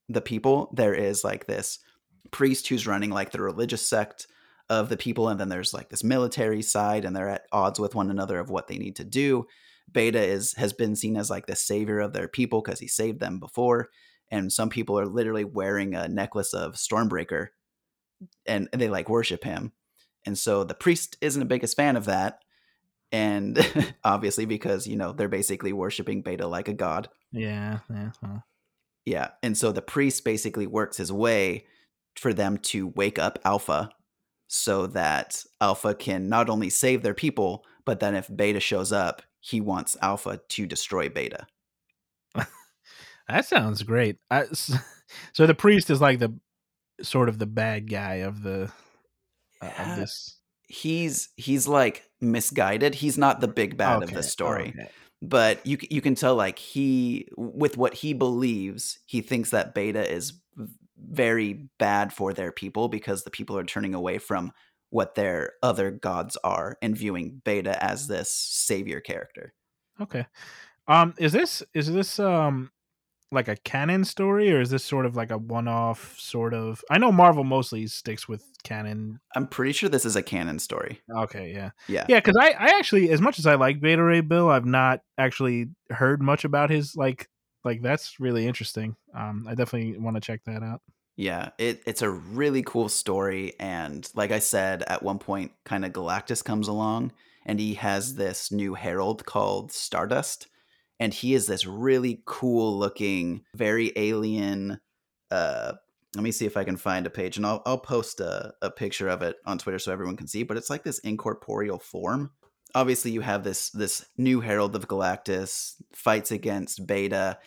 [0.09, 1.79] the people, there is like this
[2.31, 4.27] priest who's running like the religious sect
[4.69, 7.95] of the people, and then there's like this military side, and they're at odds with
[7.95, 9.45] one another of what they need to do.
[9.91, 13.19] Beta is has been seen as like the savior of their people because he saved
[13.19, 13.89] them before,
[14.31, 17.47] and some people are literally wearing a necklace of Stormbreaker
[18.45, 19.71] and they like worship him.
[20.25, 22.39] And so the priest isn't the biggest fan of that.
[23.11, 23.59] And
[24.03, 27.09] obviously, because, you know, they're basically worshiping Beta like a god.
[27.31, 28.11] Yeah, yeah.
[28.21, 28.43] Well.
[29.05, 29.29] Yeah.
[29.41, 31.65] And so the priest basically works his way
[32.15, 33.89] for them to wake up Alpha
[34.47, 39.23] so that Alpha can not only save their people, but then if Beta shows up,
[39.39, 41.47] he wants Alpha to destroy Beta.
[43.27, 44.17] that sounds great.
[44.29, 44.45] I,
[45.33, 46.33] so the priest is like the
[47.01, 48.71] sort of the bad guy of the
[49.77, 50.39] of this.
[50.67, 52.95] He's he's like misguided.
[52.95, 54.77] He's not the big bad Okay, of the story.
[54.79, 54.89] okay.
[55.21, 60.09] but you you can tell like he with what he believes he thinks that beta
[60.09, 60.33] is
[60.97, 64.51] very bad for their people because the people are turning away from
[64.89, 69.53] what their other gods are and viewing beta as this savior character
[70.01, 70.25] Okay.
[70.87, 72.71] Um, is this is this um
[73.31, 76.83] like a canon story or is this sort of like a one-off sort of?
[76.89, 79.19] I know Marvel mostly sticks with canon.
[79.35, 82.19] i'm pretty sure this is a canon story Okay, yeah, yeah yeah.
[82.19, 85.67] Because I I actually, as much as I like Beta Ray Bill, I've not actually
[85.89, 87.27] heard much about his like
[87.65, 88.95] like that's really interesting.
[89.15, 90.81] Um, I definitely want to check that out.
[91.15, 93.53] Yeah, it, it's a really cool story.
[93.59, 97.11] And like I said, at one point, kind of Galactus comes along
[97.45, 100.47] and he has this new herald called Stardust.
[101.03, 104.79] And he is this really cool looking, very alien.
[105.29, 105.73] Uh,
[106.15, 108.71] let me see if I can find a page and I'll, I'll post a, a
[108.71, 110.43] picture of it on Twitter so everyone can see.
[110.43, 112.31] But it's like this incorporeal form.
[112.73, 117.37] Obviously, you have this this new herald of Galactus fights against Beta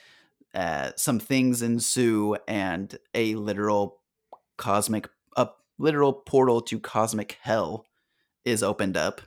[0.54, 4.00] uh, some things ensue and a literal
[4.58, 7.86] cosmic a literal portal to cosmic hell
[8.44, 9.22] is opened up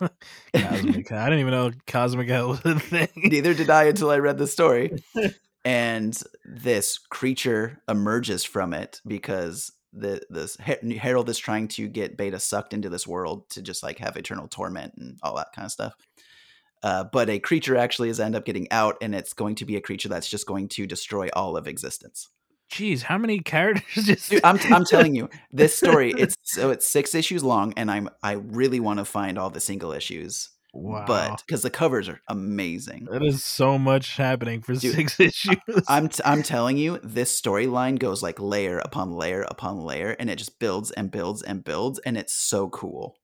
[0.54, 1.12] Cosmic.
[1.12, 3.08] I didn't even know Cosmic Hell was a thing.
[3.16, 5.02] neither did i until i read the story
[5.64, 12.38] and this creature emerges from it because the this herald is trying to get beta
[12.38, 15.72] sucked into this world to just like have eternal torment and all that kind of
[15.72, 15.94] stuff
[16.82, 19.74] uh, but a creature actually is end up getting out and it's going to be
[19.74, 22.28] a creature that's just going to destroy all of existence
[22.70, 24.30] Jeez, how many characters just?
[24.30, 28.08] Dude, I'm, I'm telling you, this story it's so it's six issues long, and I'm
[28.22, 31.04] I really want to find all the single issues, wow.
[31.06, 33.08] but because the covers are amazing.
[33.10, 35.56] that is so much happening for Dude, six issues.
[35.88, 40.28] I'm t- I'm telling you, this storyline goes like layer upon layer upon layer, and
[40.28, 43.16] it just builds and builds and builds, and it's so cool.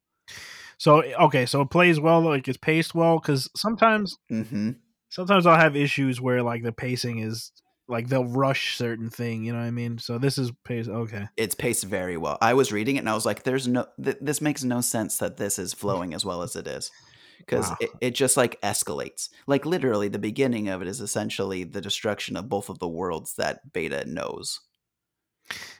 [0.79, 3.19] So okay, so it plays well, like it's paced well.
[3.19, 4.71] Because sometimes, hmm
[5.11, 7.53] sometimes I'll have issues where like the pacing is
[7.89, 9.45] like they'll rush certain thing.
[9.45, 9.99] You know what I mean?
[9.99, 11.29] So this is paced okay.
[11.37, 12.39] It's paced very well.
[12.41, 15.19] I was reading it, and I was like, "There's no, th- this makes no sense
[15.19, 16.91] that this is flowing as well as it is."
[17.39, 17.77] Because Wow.
[17.81, 19.29] it, it just like escalates.
[19.47, 23.35] Like literally, the beginning of it is essentially the destruction of both of the worlds
[23.35, 24.61] that Beta knows.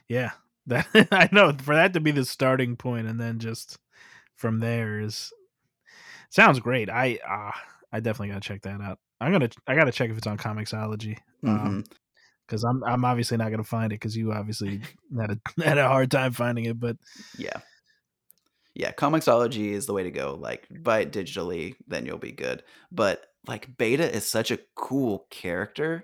[0.07, 0.31] Yeah,
[0.67, 3.79] that I know for that to be the starting point, and then just
[4.35, 5.31] from there is
[6.29, 6.89] sounds great.
[6.89, 7.51] I uh,
[7.91, 8.99] I definitely gotta check that out.
[9.21, 11.17] I'm gonna I gotta check if it's on Comixology.
[11.43, 11.95] Um, Mhm.
[12.45, 14.81] because I'm I'm obviously not gonna find it because you obviously
[15.19, 16.79] had a had a hard time finding it.
[16.79, 16.97] But
[17.37, 17.59] Yeah.
[18.77, 20.35] Yeah, Comixology is the way to go.
[20.37, 22.61] Like, buy it digitally, then you'll be good.
[22.91, 26.03] But like Beta is such a cool character.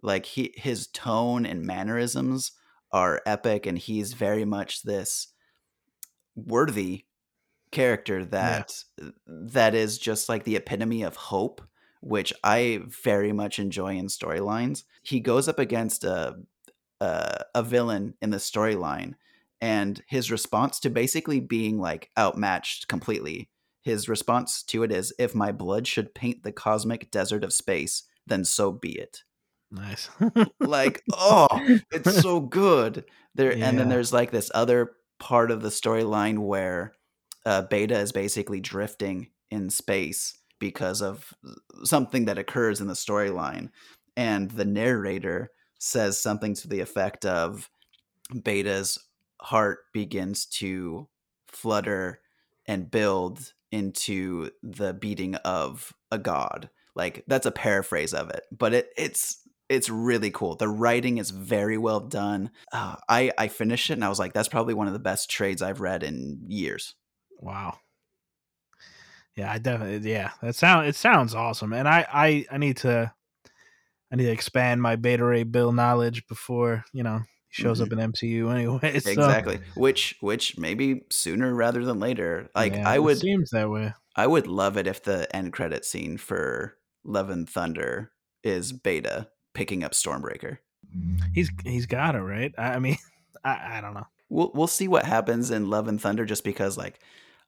[0.00, 2.52] Like he his tone and mannerisms
[2.92, 5.32] are epic and he's very much this
[6.36, 7.04] worthy
[7.72, 8.72] character that
[9.26, 11.60] that is just like the epitome of hope,
[12.04, 14.84] which I very much enjoy in storylines.
[15.02, 16.36] He goes up against a
[17.00, 19.14] a, a villain in the storyline
[19.60, 23.48] and his response to basically being like outmatched completely
[23.82, 28.04] his response to it is if my blood should paint the cosmic desert of space
[28.26, 29.22] then so be it
[29.70, 30.08] nice.
[30.60, 31.48] like oh
[31.90, 36.94] it's so good there and then there's like this other part of the storyline where
[37.44, 41.34] uh, beta is basically drifting in space because of
[41.82, 43.68] something that occurs in the storyline
[44.16, 47.68] and the narrator says something to the effect of
[48.42, 48.98] beta's
[49.42, 51.06] heart begins to
[51.48, 52.18] flutter
[52.66, 56.70] and build into the beating of a god.
[56.96, 60.56] Like that's a paraphrase of it but it it's it's really cool.
[60.56, 62.52] The writing is very well done.
[62.72, 65.28] Uh, i i finished it and i was like that's probably one of the best
[65.28, 66.94] trades i've read in years.
[67.38, 67.80] Wow.
[69.36, 70.30] Yeah, I definitely yeah.
[70.42, 71.72] That sound it sounds awesome.
[71.72, 73.12] And I I I need to
[74.12, 77.88] I need to expand my Beta Ray Bill knowledge before, you know, he shows up
[77.88, 78.00] mm-hmm.
[78.00, 79.00] in MCU anyway.
[79.00, 83.50] So, exactly which which maybe sooner rather than later like yeah, i it would seems
[83.50, 83.92] that way.
[84.16, 89.28] i would love it if the end credit scene for love and thunder is beta
[89.52, 90.58] picking up stormbreaker
[91.32, 92.54] He's he's got it, right?
[92.56, 92.96] I, I mean
[93.44, 94.06] I, I don't know.
[94.28, 97.00] we'll we'll see what happens in Love and Thunder, just because like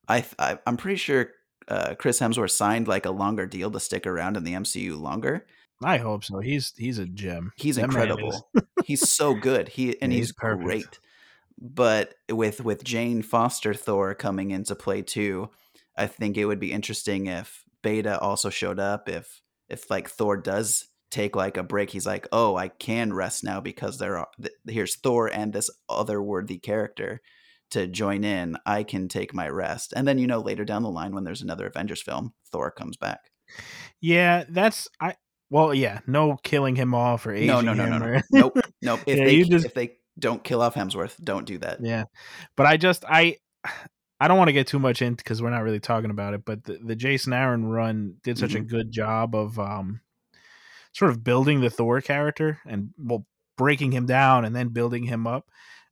[0.08, 1.30] I, I I'm pretty sure
[1.68, 5.46] uh, Chris Hemsworth signed like a longer deal to stick around in the MCU longer.
[5.82, 6.38] I hope so.
[6.40, 7.52] He's he's a gem.
[7.56, 8.48] He's That incredible.
[8.84, 9.68] he's so good.
[9.68, 10.98] He and he's, he's great.
[11.58, 15.50] But with with Jane Foster Thor coming into play too,
[15.96, 19.08] I think it would be interesting if Beta also showed up.
[19.08, 23.44] If if like Thor does take like a break, he's like, oh, I can rest
[23.44, 27.20] now because there are th- here's Thor and this otherworthy character
[27.70, 28.56] to join in.
[28.66, 31.42] I can take my rest, and then you know later down the line when there's
[31.42, 33.20] another Avengers film, Thor comes back.
[34.00, 35.14] Yeah, that's I.
[35.50, 38.58] Well, yeah, no killing him off or aging No, no, no, no, no, or- nope,
[38.82, 39.00] nope.
[39.06, 41.78] If Yeah, they just- if they don't kill off Hemsworth, don't do that.
[41.82, 42.04] Yeah,
[42.56, 43.36] but I just I
[44.18, 46.42] I don't want to get too much into because we're not really talking about it.
[46.46, 48.68] But the, the Jason Aaron run did such a Mhm.
[48.68, 50.00] good job of um
[50.94, 53.26] sort of building the Thor character and well
[53.58, 55.46] breaking him down and then building him up.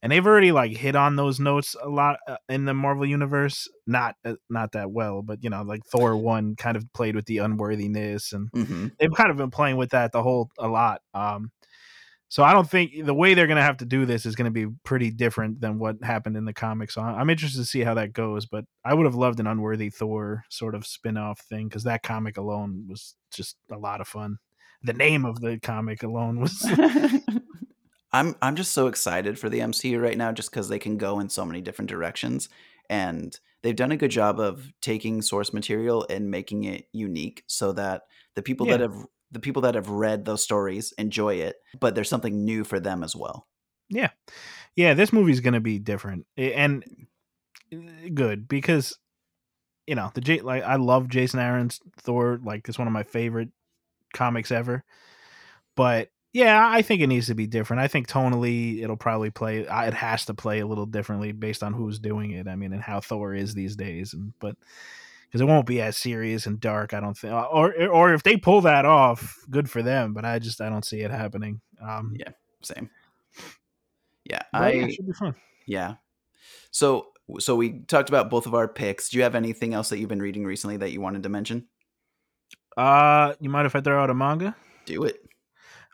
[0.05, 3.67] And they've already like hit on those notes a lot uh, in the Marvel universe.
[3.87, 7.25] Not uh, not that well, but you know, like Thor one kind of played with
[7.25, 11.01] the unworthiness and hmm they've kind of been playing with that the whole a lot.
[11.15, 11.53] Um,
[12.29, 14.53] so I don't think the way they're going to have to do this is going
[14.53, 16.95] to be pretty different than what happened in the comics.
[16.95, 18.45] So I'm interested to see how that goes.
[18.45, 22.03] But I would have loved an unworthy Thor sort of spin off thing because that
[22.03, 24.37] comic alone was just a lot of fun.
[24.83, 26.61] The name of the comic alone was
[28.15, 31.19] I'm I'm just so excited for the MCU right now, just because they can go
[31.19, 32.49] in so many different directions,
[32.89, 37.73] and they've done a good job of taking source material and making it unique, so
[37.73, 38.03] that
[38.37, 38.95] the people that have
[39.33, 43.03] the people that have read those stories enjoy it, but there's something new for them
[43.03, 43.49] as well.
[43.91, 44.11] yeah,
[44.77, 44.95] yeah.
[44.95, 46.85] This movie's going to be different and
[48.15, 48.97] good because
[49.89, 52.39] you know the J like I love Jason Aaron's Thor.
[52.45, 53.49] Like it's one of my favorite
[54.15, 54.85] comics ever.
[55.75, 57.81] But yeah, I think it needs to be different.
[57.81, 59.67] I think tonally it'll probably play.
[59.67, 62.47] uh, It has to play a little differently based on who's doing it.
[62.49, 64.13] I mean, and how Thor is these days.
[64.13, 64.57] And but
[65.27, 67.33] because it won't be as serious and dark, I don't think.
[67.33, 70.13] Or or if they pull that off, good for them.
[70.13, 71.61] But I just I don't see it happening.
[71.81, 72.33] Um, Yeah.
[72.63, 72.91] Same.
[74.25, 75.35] Yeah, I yeah, it should be fun.
[75.67, 75.95] yeah.
[76.71, 79.09] So so we talked about both of our picks.
[79.11, 81.69] Do you have anything else that you've been reading recently that you wanted to mention?
[82.77, 84.57] Uh, you mind if I throw out a manga?
[84.87, 85.17] Do it.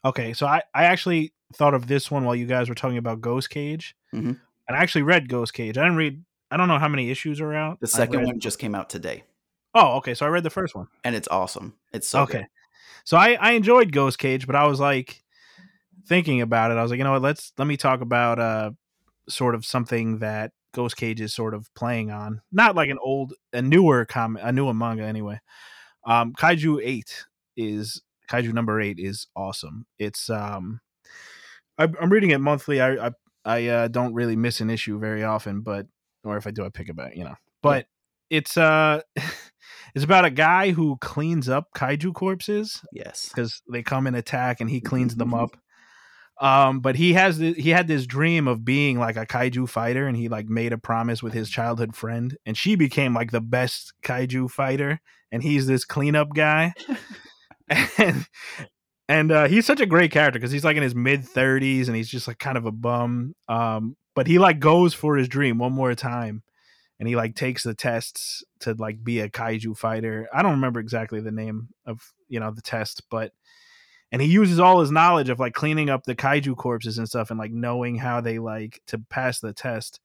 [0.05, 3.21] Okay, so I, I actually thought of this one while you guys were talking about
[3.21, 4.39] Ghost Cage, Mhm.
[4.69, 5.77] and I actually read Ghost Cage.
[5.77, 6.25] I didn't read.
[6.51, 7.81] I don't know how many issues are out.
[7.81, 9.25] The second read- one just came out today,
[9.75, 10.15] Oh, okay.
[10.15, 10.89] So I read the first one.
[11.05, 11.75] and it's awesome.
[11.93, 12.39] It's so okay.
[12.39, 12.47] good.
[13.05, 15.23] So I I enjoyed Ghost Cage, but I was like
[16.07, 16.75] thinking about it.
[16.79, 17.23] I was like, you know what?
[17.23, 18.71] Let's let me talk about uh
[19.29, 22.41] sort of something that Ghost Cage is sort of playing on.
[22.51, 25.41] Not like an old, a newer comic, a newer manga anyway.
[26.05, 29.87] Um, Kaiju Eight is Kaiju number eight is awesome.
[29.99, 30.81] It's um,
[31.79, 32.81] I, I'm reading it monthly.
[32.81, 33.11] I I,
[33.45, 35.87] I uh, don't really miss an issue very often, but
[36.25, 37.35] or if I do, I pick about you know.
[37.63, 37.87] But
[38.29, 39.01] it's uh,
[39.95, 43.29] it's about a guy who cleans up kaiju corpses Yes.
[43.29, 45.57] because they come and attack, and he cleans them up.
[46.41, 50.07] Um, but he has the, he had this dream of being like a kaiju fighter,
[50.07, 53.43] and he like made a promise with his childhood friend, and she became like the
[53.43, 56.73] best kaiju fighter, and he's this cleanup guy,
[57.99, 58.27] and
[59.09, 61.97] and uh, he's such a great character because he's like in his mid thirties, and
[61.97, 63.35] he's just like kind of a bum.
[63.49, 66.43] Um, but he like goes for his dream one more time,
[66.99, 70.29] and he like takes the tests to like be a kaiju fighter.
[70.33, 73.33] I don't remember exactly the name of you know the test, but
[74.13, 77.31] and he uses all his knowledge of like cleaning up the kaiju corpses and stuff
[77.31, 80.01] and like knowing how they like to pass the test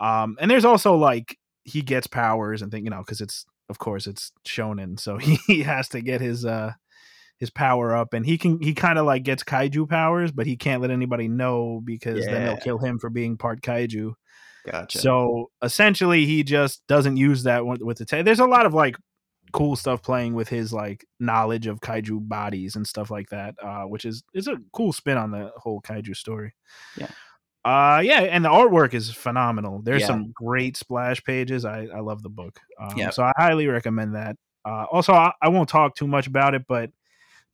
[0.00, 3.78] um and there's also like he gets powers and think you know because it's of
[3.78, 6.72] course it's shonen so he, he has to get his uh
[7.38, 10.56] his power up and he can he kind of like gets kaiju powers but he
[10.56, 14.12] can't let anybody know because then they'll kill him for being part kaiju
[14.66, 14.98] Gotcha.
[14.98, 18.04] so essentially, he just doesn't use that with, with the.
[18.04, 18.96] ta- There's a lot of like
[19.52, 23.84] cool stuff playing with his like knowledge of kaiju bodies and stuff like that, uh,
[23.84, 26.52] which is is a cool spin on the whole kaiju story.
[26.98, 27.08] Yeah.
[27.64, 29.82] Uh yeah, and the artwork is phenomenal.
[29.82, 30.06] There's Yeah.
[30.08, 31.64] some great splash pages.
[31.64, 32.58] I I love the book.
[32.80, 33.10] Um, Yeah.
[33.10, 34.36] So I highly recommend that.
[34.64, 36.90] Uh, also, I, I won't talk too much about it, but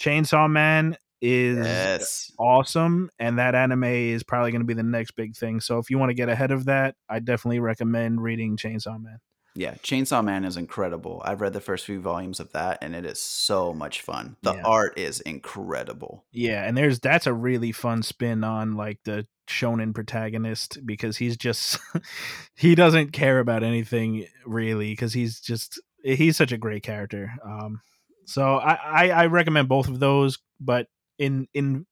[0.00, 2.32] Chainsaw Man is yes.
[2.38, 5.88] awesome and that anime is probably going to be the next big thing so if
[5.88, 9.18] you want to get ahead of that i definitely recommend reading chainsaw man
[9.56, 11.22] Yeah, Chainsaw Man is incredible.
[11.24, 14.36] I've read the first few volumes of that, and it is so much fun.
[14.42, 14.62] The Yeah.
[14.64, 16.24] art is incredible.
[16.32, 21.36] yeah and there's that's a really fun spin on like the shonen protagonist because he's
[21.36, 21.78] just
[22.56, 27.80] he doesn't care about anything really because he's just he's such a great character um
[28.24, 30.86] so I, I i recommend both of those but
[31.18, 31.84] in in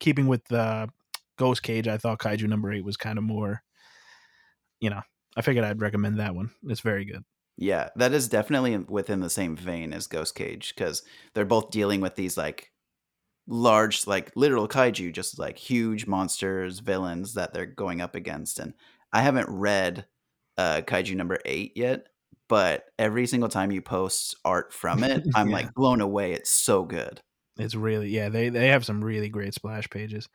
[0.00, 0.88] keeping with the
[1.36, 3.62] ghost cage i thought kaiju number eight was kind of more
[4.80, 5.02] you know,
[5.38, 6.50] I figured I'd recommend that one.
[6.64, 7.24] It's very good.
[7.56, 11.02] Yeah, that is definitely within the same vein as Ghost Cage because
[11.34, 12.70] they're both dealing with these like
[13.48, 18.58] large, like literal kaiju, just like huge monsters, villains that they're going up against.
[18.60, 18.74] And
[19.12, 20.06] I haven't read
[20.58, 22.08] uh, Kaiju number eight yet,
[22.48, 25.52] but every single time you post art from it, I'm Yeah.
[25.52, 26.32] like blown away.
[26.34, 27.22] It's so good.
[27.58, 28.28] It's really yeah.
[28.28, 30.28] They they have some really great splash pages.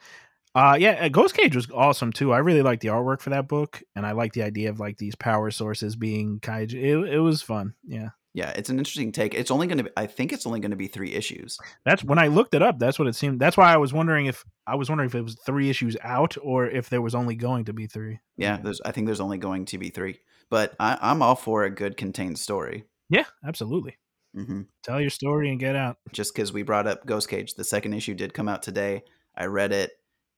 [0.55, 2.31] Uh yeah, uh, Ghost Cage was awesome too.
[2.31, 4.97] I really like the artwork for that book, and I like the idea of like
[4.97, 6.73] these power sources being kaiju.
[6.75, 7.73] It, it was fun.
[7.83, 9.33] Yeah, Yeah, it's an interesting take.
[9.33, 11.57] It's only going to be, I think it's only going to be three issues.
[11.85, 12.77] that's when I looked it up.
[12.77, 13.39] That's what it seemed.
[13.39, 16.35] That's why I was wondering if I was wondering if it was three issues out
[16.43, 18.19] or if there was only going to be three.
[18.37, 20.19] Yeah, there's, I think there's only going to be three,
[20.51, 22.85] but I, I'm all for a good contained story.
[23.09, 23.97] Yeah, absolutely.
[24.35, 25.97] hmm Tell your story and get out.
[26.11, 29.03] Just because we brought up Ghost Cage, the second issue did come out today.
[29.35, 29.91] I read it.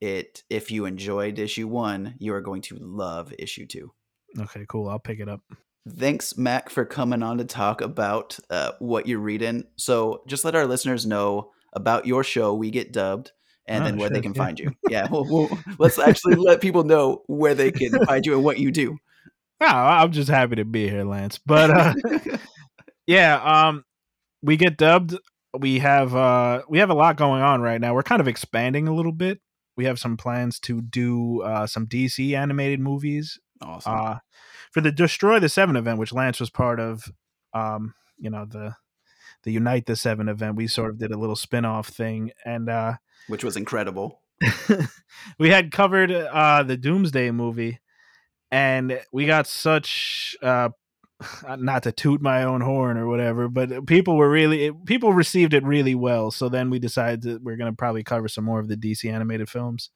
[0.05, 3.91] It, if you enjoyed issue one, you are going to love issue two.
[4.39, 4.87] Okay, cool.
[4.87, 5.41] I'll pick it up.
[5.89, 9.63] Thanks, Mac, for coming on to talk about uh, what you're reading.
[9.77, 12.53] So, just let our listeners know about your show.
[12.53, 13.31] We get dubbed,
[13.65, 14.43] and Oh, then where they can yeah.
[14.43, 14.71] find you.
[14.91, 18.59] Yeah, we'll, we'll, let's actually let people know where they can find you and what
[18.59, 18.95] you do.
[19.59, 21.39] Oh, I'm just happy to be here, Lance.
[21.43, 21.93] But uh,
[23.07, 23.83] yeah, um,
[24.43, 25.17] we get dubbed.
[25.57, 27.95] We have uh, we have a lot going on right now.
[27.95, 29.39] We're kind of expanding a little bit.
[29.77, 33.93] We have some plans to do uh, some DC animated movies awesome.
[33.93, 34.15] uh,
[34.71, 37.11] for the Destroy the Seven event, which Lance was part of.
[37.53, 38.75] Um, you know the
[39.43, 40.55] the Unite the Seven event.
[40.55, 42.93] We sort of did a little spin off thing, and uh,
[43.27, 44.21] Which was incredible.
[45.39, 47.79] we had covered uh the Doomsday movie
[48.51, 50.69] and we got such uh
[51.57, 55.53] not to toot my own horn or whatever but people were really it, people received
[55.53, 56.31] it really well.
[56.31, 59.11] So then we decided that we're going to probably cover some more of the DC
[59.11, 59.89] animated films.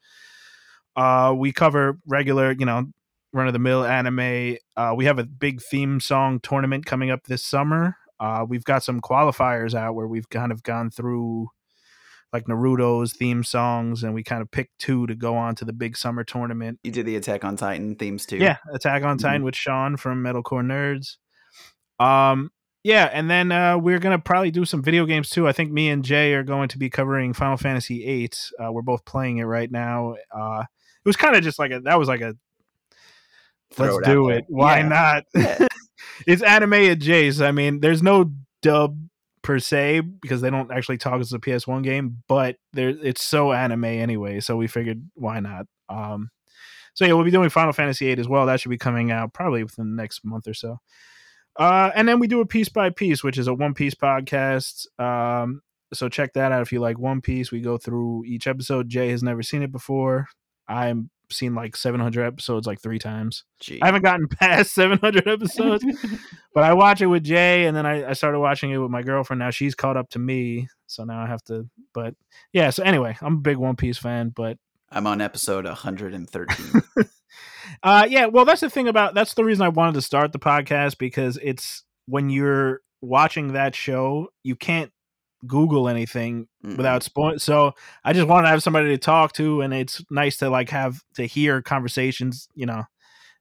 [0.95, 2.85] Uh we cover regular you know
[3.33, 4.57] run of the mill anime.
[4.75, 7.97] Uh we have a big theme song tournament coming up this summer.
[8.19, 11.49] Uh we've got some qualifiers out where we've kind of gone through
[12.33, 15.73] like Naruto's theme songs, and we kind of picked two to go on to the
[15.73, 16.79] big summer tournament.
[16.83, 18.37] You did the Attack on Titan themes too.
[18.37, 21.17] Yeah, Attack on Titan with Sean from Metalcore Nerds.
[22.03, 22.51] Um,
[22.83, 25.47] yeah, and then uh, we're gonna probably do some video games too.
[25.47, 28.29] I think me and Jay are going to be covering Final Fantasy VIII.
[28.63, 30.15] Uh, we're both playing it right now.
[30.33, 32.35] Uh, it was kind of just like a that was like a
[33.71, 34.37] Throw let's out do there.
[34.39, 34.45] it.
[34.47, 34.87] Why Yeah.
[34.87, 35.23] not?
[35.35, 35.67] Yeah.
[36.27, 37.41] it's anime at Jay's.
[37.41, 38.97] I mean, there's no dub
[39.41, 43.51] per se because they don't actually talk as a PS1 game, but there it's so
[43.53, 44.39] anime anyway.
[44.39, 45.65] So we figured why not.
[45.87, 46.29] Um,
[46.93, 48.45] so yeah, we'll be doing Final Fantasy VIII as well.
[48.45, 50.79] That should be coming out probably within the next month or so.
[51.55, 54.87] Uh, and then we do a piece by piece, which is a One Piece podcast.
[54.99, 55.61] Um,
[55.93, 57.51] so check that out if you like One Piece.
[57.51, 58.89] We go through each episode.
[58.89, 60.27] Jay has never seen it before.
[60.67, 63.43] I've seen like 700 episodes like three times.
[63.59, 63.81] Gee.
[63.81, 65.85] I haven't gotten past 700 episodes,
[66.53, 69.01] but I watch it with Jay, and then I, I started watching it with my
[69.01, 69.39] girlfriend.
[69.39, 71.69] Now she's caught up to me, so now I have to.
[71.93, 72.15] But
[72.53, 74.57] yeah, so anyway, I'm a big One Piece fan, but
[74.91, 76.81] I'm on episode 113.
[77.83, 80.39] uh, yeah, well, that's the thing about that's the reason I wanted to start the
[80.39, 84.91] podcast because it's when you're watching that show, you can't
[85.47, 86.77] Google anything Mm-mm.
[86.77, 87.39] without spoil.
[87.39, 87.73] So
[88.03, 91.01] I just want to have somebody to talk to, and it's nice to like have
[91.15, 92.83] to hear conversations, you know,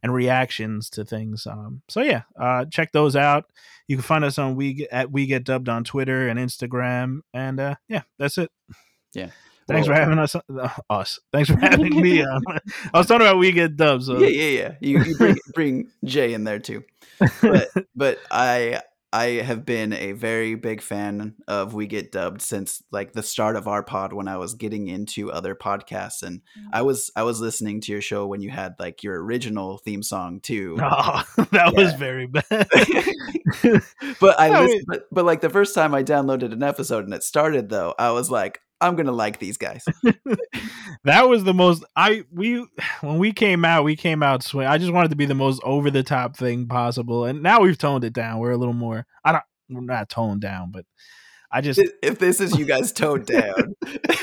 [0.03, 1.47] and reactions to things.
[1.47, 3.45] Um, so yeah, uh, check those out.
[3.89, 7.21] You can find us on we Get- at we get dubbed on Twitter and Instagram,
[7.35, 8.51] and uh, yeah, that's it.
[9.15, 9.31] Yeah.
[9.67, 10.35] Thanks Well- for having us.
[10.35, 11.19] Uh, us.
[11.33, 12.23] Thanks for having me.
[12.23, 12.43] On.
[12.95, 14.07] I was talking about we get dubs.
[14.07, 14.75] So yeah, yeah, yeah.
[14.81, 16.85] You, you bring bring Jay in there too.
[17.43, 18.81] But but I
[19.13, 23.57] I have been a very big fan of We Get Dubbed since like the start
[23.57, 26.69] of our pod when I was getting into other podcasts and mm-hmm.
[26.73, 30.03] I was I was listening to your show when you had like your original theme
[30.03, 30.77] song too.
[31.01, 32.45] Oh, that was very bad.
[34.21, 37.05] but I Yeah, listened, we- but, but like the first time I downloaded an episode
[37.05, 39.85] and it started though, I was like, I'm gonna like these guys.
[41.05, 42.67] that was the most I we
[43.01, 44.67] when we came out, we came out swing.
[44.67, 47.79] I just wanted to be the most over the top thing possible, and now we've
[47.79, 48.39] toned it down.
[48.39, 49.07] We're a little more.
[49.25, 49.45] I don't.
[49.71, 50.87] We're not toned down, but
[51.51, 53.75] I just if this is you guys toned down,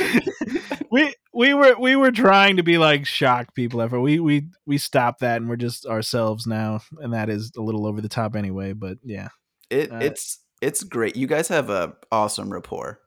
[0.91, 3.99] we we were we were trying to be like shock people ever.
[3.99, 7.87] We we we stopped that, and we're just ourselves now, and that is a little
[7.87, 8.73] over the top anyway.
[8.73, 9.29] But yeah,
[9.69, 11.15] it Uh, it's it's great.
[11.15, 12.99] You guys have a awesome rapport.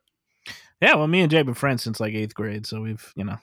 [0.80, 0.94] Yeah.
[0.94, 3.36] Well, me and Jay have been friends since like eighth grade, so we've you know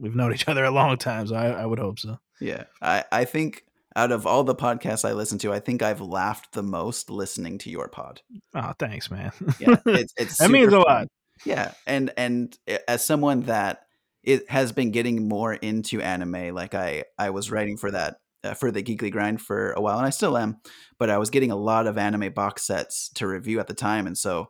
[0.00, 1.26] we've known each other a long time.
[1.26, 2.18] So I, I would hope so.
[2.40, 3.64] Yeah, I I think
[3.94, 7.58] out of all the podcasts I listen to, I think I've laughed the most listening
[7.58, 8.22] to your pod.
[8.54, 9.32] Oh, thanks, man.
[9.60, 10.84] Yeah, it's it's That means a fun.
[10.86, 11.08] lot.
[11.44, 12.56] Yeah, and and
[12.88, 13.82] as someone that
[14.22, 18.54] it has been getting more into anime, like I I was writing for that uh,
[18.54, 20.58] for the Geekly Grind for a while, and I still am.
[20.98, 24.06] But I was getting a lot of anime box sets to review at the time,
[24.06, 24.48] and so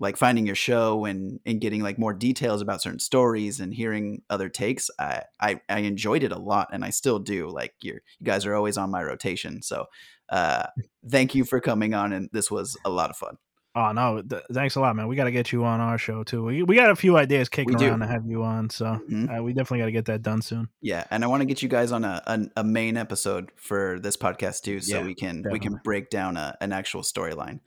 [0.00, 4.22] like finding your show and and getting like more details about certain stories and hearing
[4.30, 7.48] other takes, I I, I enjoyed it a lot, and I still do.
[7.48, 9.86] Like you're you guys are always on my rotation, so
[10.28, 10.66] uh,
[11.08, 13.36] thank you for coming on, and this was a lot of fun.
[13.76, 14.22] Oh no!
[14.22, 15.08] Th- thanks a lot, man.
[15.08, 16.44] We got to get you on our show too.
[16.44, 19.28] We, we got a few ideas kicking around to have you on, so mm-hmm.
[19.28, 20.68] uh, we definitely got to get that done soon.
[20.80, 23.98] Yeah, and I want to get you guys on a, a, a main episode for
[23.98, 25.52] this podcast too, so yeah, we can definitely.
[25.52, 27.58] we can break down a, an actual storyline.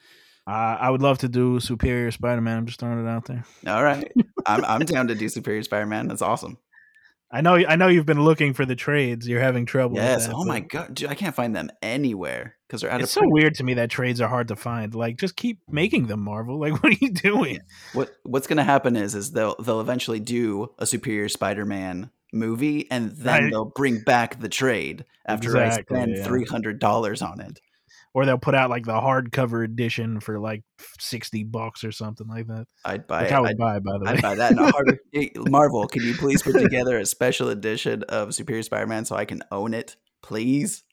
[0.48, 2.60] Uh, I would love to do Superior Spider-Man.
[2.60, 3.43] I'm just throwing it out there.
[3.68, 4.10] All right,
[4.45, 6.08] I'm I'm down to do Superior Spider-Man.
[6.08, 6.58] That's awesome.
[7.30, 7.56] I know.
[7.56, 9.28] I know you've been looking for the trades.
[9.28, 9.98] You're having trouble.
[9.98, 10.28] Yes.
[10.28, 13.24] That, oh my god, Dude, I can't find them anywhere because they're out it's of.
[13.24, 14.95] It's so weird to me that trades are hard to find.
[14.95, 16.58] Like, just keep making them, Marvel.
[16.68, 17.60] Like, what are you doing?
[17.91, 22.89] What What's going to happen is, is they'll they'll eventually do a Superior Spider-Man movie,
[22.89, 26.24] and then I, they'll bring back the trade after exactly, I spend yeah.
[26.24, 27.60] three hundred dollars on it
[28.18, 30.63] or they'll put out like the hardcover edition for like
[30.99, 32.65] sixty bucks or something like that.
[32.84, 33.22] I'd buy.
[33.22, 34.11] Which I would I'd, buy, by the way.
[34.13, 34.57] I'd buy that.
[34.57, 34.99] Hard,
[35.51, 39.43] Marvel, can you please put together a special edition of Superior Spider-Man so I can
[39.51, 40.84] own it, please?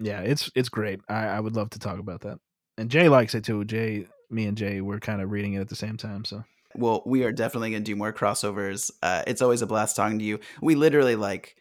[0.00, 1.00] Yeah, it's it's great.
[1.08, 2.36] I, I would love to talk about that,
[2.76, 3.64] and Jay likes it too.
[3.64, 6.44] Jay, me and Jay, we're kind of reading it at the same time, so.
[6.74, 8.90] Well, we are definitely going to do more crossovers.
[9.02, 10.40] Uh, it's always a blast talking to you.
[10.60, 11.56] We literally like,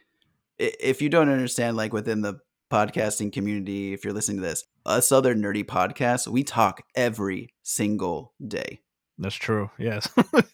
[0.57, 5.11] if you don't understand, like within the podcasting community, if you're listening to this, us
[5.11, 8.81] other nerdy podcasts, we talk every single day.
[9.17, 9.69] That's true.
[9.77, 10.09] Yes.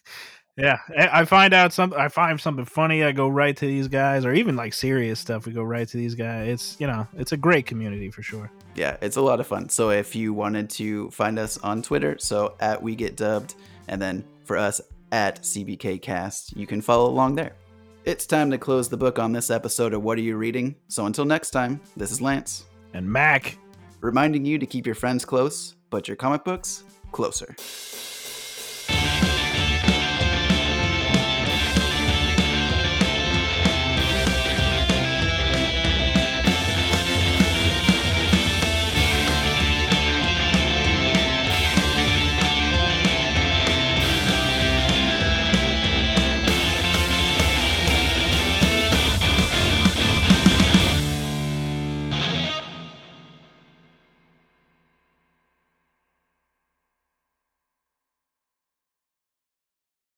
[0.56, 0.78] yeah.
[0.96, 3.04] I find out something, I find something funny.
[3.04, 5.46] I go right to these guys, or even like serious stuff.
[5.46, 6.48] We go right to these guys.
[6.48, 8.50] It's, you know, it's a great community for sure.
[8.74, 8.96] Yeah.
[9.00, 9.68] It's a lot of fun.
[9.68, 13.54] So if you wanted to find us on Twitter, so at We Get Dubbed,
[13.88, 14.80] and then for us
[15.12, 17.52] at CBK Cast, you can follow along there.
[18.06, 20.76] It's time to close the book on this episode of What Are You Reading?
[20.86, 22.64] So until next time, this is Lance.
[22.94, 23.58] And Mac.
[24.00, 27.56] Reminding you to keep your friends close, but your comic books closer.